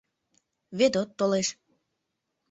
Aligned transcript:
Ведот 0.77 1.09
толеш. 1.19 1.47